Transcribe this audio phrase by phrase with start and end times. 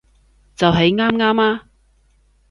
[0.55, 1.65] 就喺啱啱啊